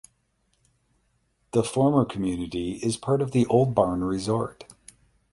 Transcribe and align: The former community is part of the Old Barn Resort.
The 1.51 1.63
former 1.63 2.05
community 2.05 2.79
is 2.81 2.97
part 2.97 3.21
of 3.21 3.33
the 3.33 3.45
Old 3.45 3.75
Barn 3.75 4.03
Resort. 4.03 4.63